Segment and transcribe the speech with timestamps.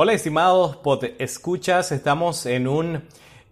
[0.00, 3.02] Hola estimados pod escuchas, estamos en un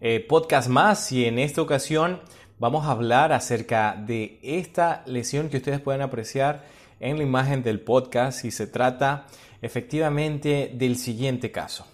[0.00, 2.20] eh, podcast más y en esta ocasión
[2.60, 6.64] vamos a hablar acerca de esta lesión que ustedes pueden apreciar
[7.00, 9.26] en la imagen del podcast y se trata
[9.60, 11.84] efectivamente del siguiente caso.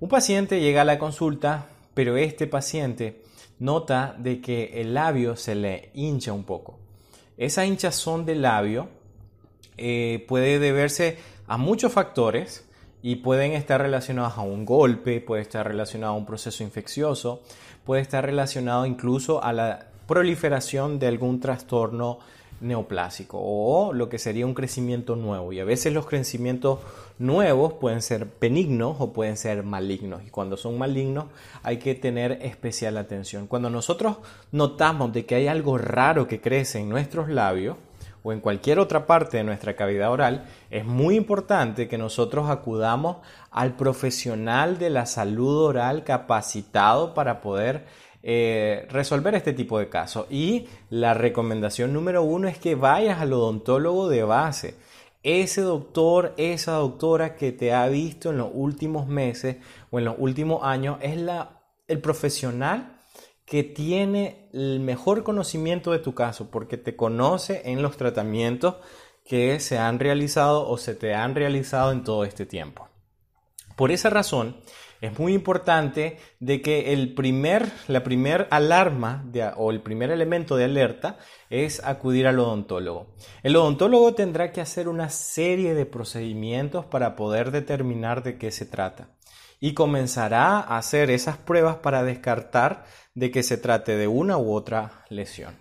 [0.00, 3.22] Un paciente llega a la consulta, pero este paciente
[3.58, 6.78] nota de que el labio se le hincha un poco.
[7.38, 8.90] Esa hinchazón del labio
[9.78, 12.66] eh, puede deberse a muchos factores,
[13.02, 17.42] y pueden estar relacionados a un golpe, puede estar relacionado a un proceso infeccioso,
[17.84, 22.18] puede estar relacionado incluso a la proliferación de algún trastorno
[22.60, 25.52] neoplásico o lo que sería un crecimiento nuevo.
[25.52, 26.78] Y a veces los crecimientos
[27.18, 30.22] nuevos pueden ser benignos o pueden ser malignos.
[30.24, 31.26] Y cuando son malignos
[31.62, 33.46] hay que tener especial atención.
[33.46, 34.18] Cuando nosotros
[34.52, 37.76] notamos de que hay algo raro que crece en nuestros labios,
[38.22, 43.18] o en cualquier otra parte de nuestra cavidad oral, es muy importante que nosotros acudamos
[43.50, 47.86] al profesional de la salud oral capacitado para poder
[48.22, 50.26] eh, resolver este tipo de casos.
[50.30, 54.76] Y la recomendación número uno es que vayas al odontólogo de base.
[55.24, 59.56] Ese doctor, esa doctora que te ha visto en los últimos meses
[59.90, 62.98] o en los últimos años es la, el profesional
[63.44, 68.76] que tiene el mejor conocimiento de tu caso porque te conoce en los tratamientos
[69.24, 72.88] que se han realizado o se te han realizado en todo este tiempo.
[73.76, 74.56] Por esa razón,
[75.00, 79.24] es muy importante de que el primer, la primera alarma
[79.56, 81.18] o el primer elemento de alerta
[81.50, 83.14] es acudir al odontólogo.
[83.42, 88.64] El odontólogo tendrá que hacer una serie de procedimientos para poder determinar de qué se
[88.66, 89.08] trata
[89.62, 92.84] y comenzará a hacer esas pruebas para descartar
[93.14, 95.56] de que se trate de una u otra lesión.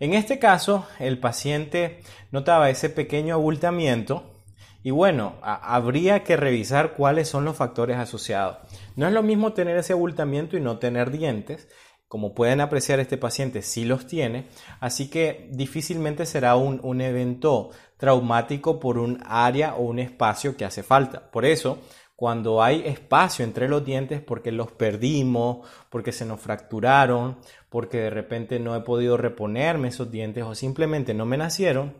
[0.00, 2.00] En este caso, el paciente
[2.32, 4.40] notaba ese pequeño abultamiento
[4.82, 8.56] y bueno, habría que revisar cuáles son los factores asociados.
[8.96, 11.68] No es lo mismo tener ese abultamiento y no tener dientes.
[12.08, 14.46] Como pueden apreciar, este paciente sí los tiene,
[14.80, 20.64] así que difícilmente será un, un evento traumático por un área o un espacio que
[20.64, 21.30] hace falta.
[21.30, 21.78] Por eso,
[22.16, 27.38] cuando hay espacio entre los dientes porque los perdimos, porque se nos fracturaron,
[27.68, 31.96] porque de repente no he podido reponerme esos dientes o simplemente no me nacieron,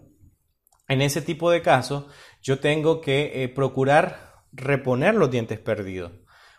[0.88, 2.06] en ese tipo de casos
[2.42, 6.12] yo tengo que eh, procurar reponer los dientes perdidos,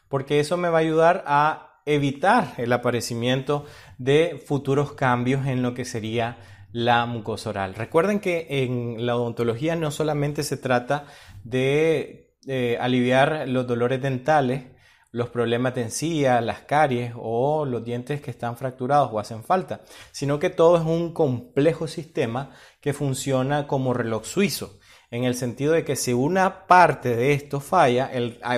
[0.09, 3.65] porque eso me va a ayudar a evitar el aparecimiento
[3.97, 6.37] de futuros cambios en lo que sería
[6.71, 7.75] la mucosa oral.
[7.75, 11.05] Recuerden que en la odontología no solamente se trata
[11.43, 14.65] de eh, aliviar los dolores dentales,
[15.11, 19.81] los problemas de encía, las caries o los dientes que están fracturados o hacen falta,
[20.11, 22.51] sino que todo es un complejo sistema
[22.81, 24.77] que funciona como reloj suizo,
[25.09, 28.11] en el sentido de que si una parte de esto falla,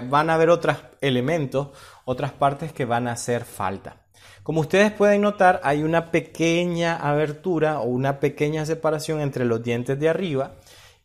[0.10, 1.70] van a haber otros elementos,
[2.06, 4.08] otras partes que van a hacer falta.
[4.44, 10.00] Como ustedes pueden notar, hay una pequeña abertura o una pequeña separación entre los dientes
[10.00, 10.56] de arriba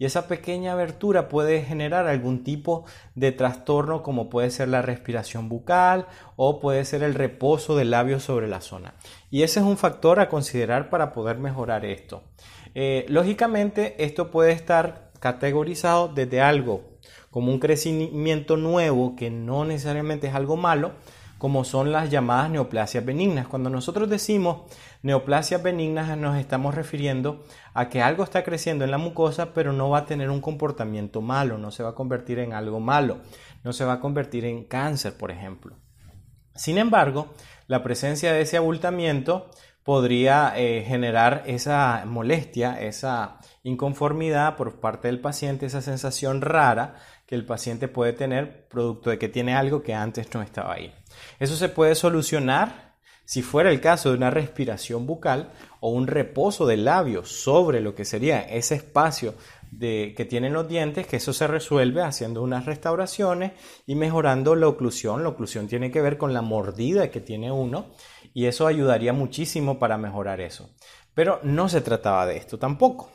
[0.03, 5.49] y esa pequeña abertura puede generar algún tipo de trastorno como puede ser la respiración
[5.49, 8.95] bucal o puede ser el reposo del labio sobre la zona.
[9.31, 12.25] Y ese es un factor a considerar para poder mejorar esto.
[12.75, 16.83] Eh, lógicamente esto puede estar categorizado desde algo
[17.31, 20.95] como un crecimiento nuevo que no necesariamente es algo malo
[21.43, 23.47] como son las llamadas neoplasias benignas.
[23.47, 24.63] Cuando nosotros decimos
[25.03, 29.91] neoplasias benignas nos estamos refiriendo a que algo está creciendo en la mucosa pero no
[29.91, 33.19] va a tener un comportamiento malo, no se va a convertir en algo malo,
[33.65, 35.77] no se va a convertir en cáncer, por ejemplo.
[36.55, 37.35] Sin embargo,
[37.67, 39.51] la presencia de ese abultamiento
[39.83, 46.95] podría eh, generar esa molestia, esa inconformidad por parte del paciente, esa sensación rara
[47.27, 50.95] que el paciente puede tener producto de que tiene algo que antes no estaba ahí.
[51.41, 52.92] Eso se puede solucionar
[53.25, 57.95] si fuera el caso de una respiración bucal o un reposo del labio sobre lo
[57.95, 59.35] que sería ese espacio
[59.71, 63.53] de, que tienen los dientes, que eso se resuelve haciendo unas restauraciones
[63.87, 65.23] y mejorando la oclusión.
[65.23, 67.91] La oclusión tiene que ver con la mordida que tiene uno
[68.35, 70.71] y eso ayudaría muchísimo para mejorar eso.
[71.15, 73.11] Pero no se trataba de esto tampoco.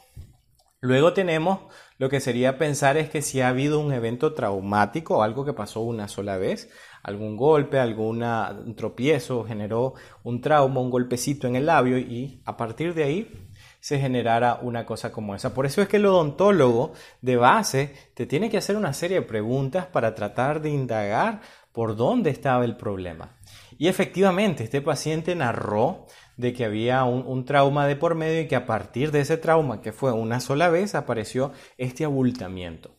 [0.80, 1.60] Luego tenemos
[1.98, 5.82] lo que sería pensar es que si ha habido un evento traumático, algo que pasó
[5.82, 6.70] una sola vez,
[7.08, 8.24] algún golpe, algún
[8.76, 9.94] tropiezo generó
[10.24, 13.48] un trauma, un golpecito en el labio y a partir de ahí
[13.80, 15.54] se generara una cosa como esa.
[15.54, 19.26] Por eso es que el odontólogo de base te tiene que hacer una serie de
[19.26, 21.40] preguntas para tratar de indagar
[21.72, 23.38] por dónde estaba el problema.
[23.78, 28.58] Y efectivamente, este paciente narró de que había un, trauma de por medio y que
[28.58, 32.97] a partir de ese trauma, que fue una sola vez, apareció este abultamiento.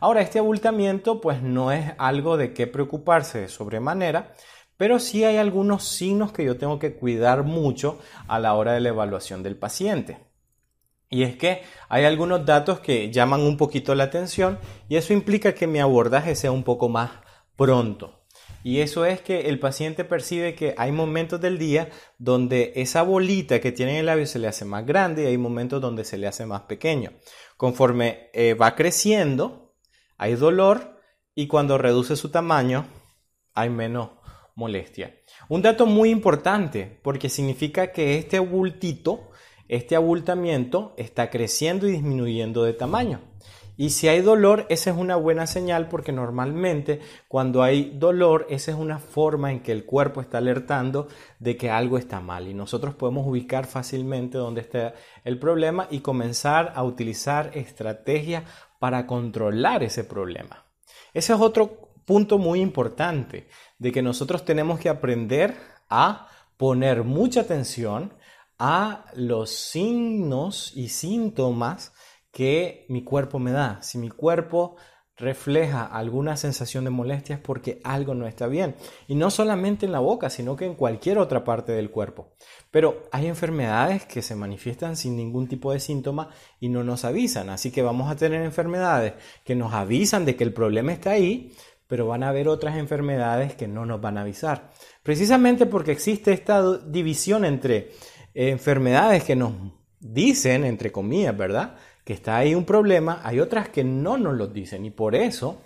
[0.00, 4.32] Ahora, este abultamiento pues no es algo de qué preocuparse de sobremanera,
[4.76, 8.80] pero sí hay algunos signos que yo tengo que cuidar mucho a la hora de
[8.80, 10.18] la evaluación del paciente.
[11.08, 14.58] Y es que hay algunos datos que llaman un poquito la atención
[14.88, 17.10] y eso implica que mi abordaje sea un poco más
[17.54, 18.22] pronto.
[18.64, 23.60] Y eso es que el paciente percibe que hay momentos del día donde esa bolita
[23.60, 26.16] que tiene en el labio se le hace más grande y hay momentos donde se
[26.16, 27.12] le hace más pequeño.
[27.56, 29.61] Conforme eh, va creciendo,
[30.18, 31.00] hay dolor
[31.34, 32.86] y cuando reduce su tamaño,
[33.54, 34.10] hay menos
[34.54, 35.14] molestia.
[35.48, 39.30] Un dato muy importante porque significa que este abultito,
[39.68, 43.20] este abultamiento está creciendo y disminuyendo de tamaño.
[43.76, 48.70] Y si hay dolor, esa es una buena señal porque normalmente cuando hay dolor, esa
[48.70, 52.48] es una forma en que el cuerpo está alertando de que algo está mal.
[52.48, 54.94] Y nosotros podemos ubicar fácilmente dónde está
[55.24, 58.44] el problema y comenzar a utilizar estrategias
[58.82, 60.66] para controlar ese problema.
[61.14, 63.48] Ese es otro punto muy importante,
[63.78, 65.56] de que nosotros tenemos que aprender
[65.88, 66.26] a
[66.56, 68.12] poner mucha atención
[68.58, 71.92] a los signos y síntomas
[72.32, 73.80] que mi cuerpo me da.
[73.82, 74.74] Si mi cuerpo
[75.16, 78.74] refleja alguna sensación de molestia es porque algo no está bien.
[79.08, 82.32] Y no solamente en la boca, sino que en cualquier otra parte del cuerpo.
[82.70, 87.50] Pero hay enfermedades que se manifiestan sin ningún tipo de síntoma y no nos avisan.
[87.50, 89.14] Así que vamos a tener enfermedades
[89.44, 91.52] que nos avisan de que el problema está ahí,
[91.86, 94.70] pero van a haber otras enfermedades que no nos van a avisar.
[95.02, 97.90] Precisamente porque existe esta división entre
[98.34, 99.52] enfermedades que nos
[100.00, 101.76] dicen, entre comillas, ¿verdad?
[102.04, 105.62] Que está ahí un problema, hay otras que no nos lo dicen y por eso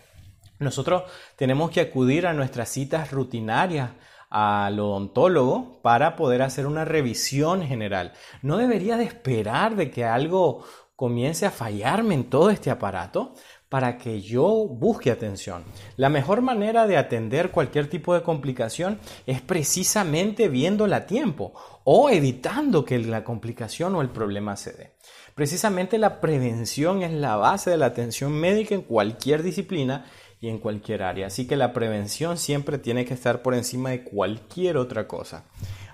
[0.59, 1.05] nosotros
[1.37, 3.91] tenemos que acudir a nuestras citas rutinarias
[4.31, 8.13] al odontólogo para poder hacer una revisión general.
[8.43, 10.65] No debería de esperar de que algo
[10.97, 13.35] comience a fallarme en todo este aparato
[13.69, 15.65] para que yo busque atención.
[15.97, 21.53] La mejor manera de atender cualquier tipo de complicación es precisamente viéndola a tiempo
[21.85, 24.96] o evitando que la complicación o el problema se dé.
[25.37, 30.07] Precisamente la prevención es la base de la atención médica en cualquier disciplina
[30.41, 31.27] y en cualquier área.
[31.27, 35.45] Así que la prevención siempre tiene que estar por encima de cualquier otra cosa.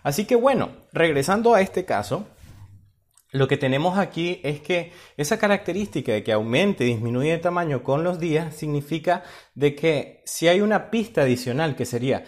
[0.04, 2.28] Así que bueno, regresando a este caso,
[3.32, 7.82] lo que tenemos aquí es que esa característica de que aumente y disminuye de tamaño
[7.82, 9.24] con los días significa
[9.56, 12.26] de que si hay una pista adicional que sería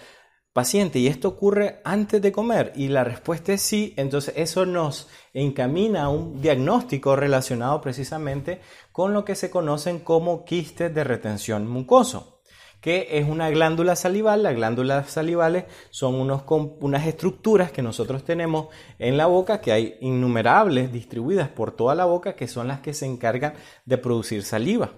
[0.54, 2.72] paciente, ¿y esto ocurre antes de comer?
[2.76, 8.60] Y la respuesta es sí, entonces eso nos encamina a un diagnóstico relacionado precisamente
[8.92, 12.40] con lo que se conocen como quistes de retención mucoso,
[12.80, 14.44] que es una glándula salival.
[14.44, 18.68] Las glándulas salivales son unos, unas estructuras que nosotros tenemos
[19.00, 22.94] en la boca, que hay innumerables distribuidas por toda la boca, que son las que
[22.94, 23.54] se encargan
[23.86, 24.92] de producir saliva.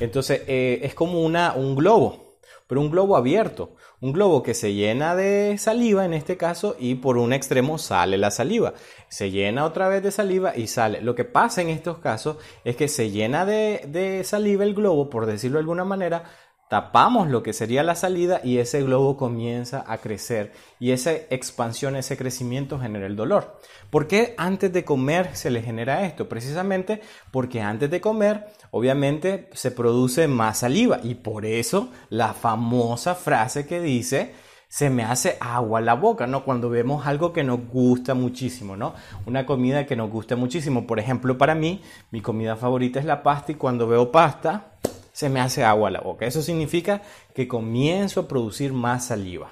[0.00, 2.28] Entonces eh, es como una, un globo
[2.68, 6.96] pero un globo abierto, un globo que se llena de saliva en este caso y
[6.96, 8.74] por un extremo sale la saliva,
[9.08, 11.00] se llena otra vez de saliva y sale.
[11.00, 15.10] Lo que pasa en estos casos es que se llena de, de saliva el globo,
[15.10, 16.24] por decirlo de alguna manera,
[16.68, 21.96] tapamos lo que sería la salida y ese globo comienza a crecer y esa expansión,
[21.96, 23.58] ese crecimiento genera el dolor.
[23.90, 26.28] ¿Por qué antes de comer se le genera esto?
[26.28, 27.00] Precisamente
[27.30, 33.66] porque antes de comer obviamente se produce más saliva y por eso la famosa frase
[33.66, 34.34] que dice
[34.68, 36.44] se me hace agua la boca, ¿no?
[36.44, 38.94] Cuando vemos algo que nos gusta muchísimo, ¿no?
[39.24, 40.86] Una comida que nos gusta muchísimo.
[40.86, 44.72] Por ejemplo, para mí, mi comida favorita es la pasta y cuando veo pasta,
[45.18, 46.26] se me hace agua la boca.
[46.26, 47.02] Eso significa
[47.34, 49.50] que comienzo a producir más saliva.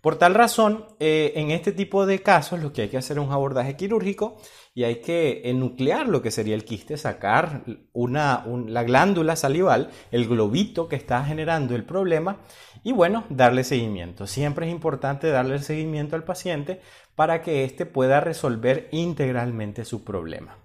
[0.00, 3.24] Por tal razón, eh, en este tipo de casos lo que hay que hacer es
[3.24, 4.36] un abordaje quirúrgico
[4.76, 10.28] y hay que enuclear lo que sería el quiste, sacar una, la glándula salival, el
[10.28, 12.36] globito que está generando el problema
[12.84, 14.28] y bueno, darle seguimiento.
[14.28, 16.80] Siempre es importante darle seguimiento al paciente
[17.16, 20.61] para que éste pueda resolver integralmente su problema.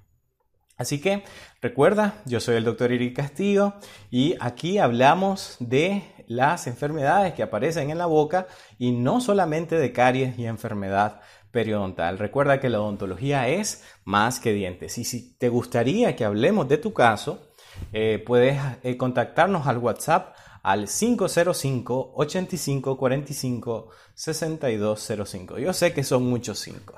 [0.77, 1.23] Así que
[1.59, 3.73] recuerda, yo soy el doctor Eric Castillo
[4.11, 9.91] y aquí hablamos de las enfermedades que aparecen en la boca y no solamente de
[9.91, 12.19] caries y enfermedad periodontal.
[12.19, 16.77] Recuerda que la odontología es más que dientes y si te gustaría que hablemos de
[16.77, 17.47] tu caso,
[17.91, 25.57] eh, puedes eh, contactarnos al WhatsApp al 505 85 45 6205.
[25.57, 26.95] Yo sé que son muchos cinco,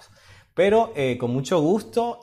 [0.53, 2.19] pero eh, con mucho gusto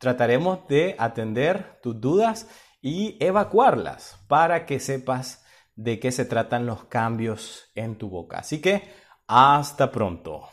[0.00, 2.48] trataremos de atender tus dudas
[2.80, 5.44] y evacuarlas para que sepas
[5.76, 8.38] de qué se tratan los cambios en tu boca.
[8.38, 8.82] Así que
[9.26, 10.48] hasta pronto.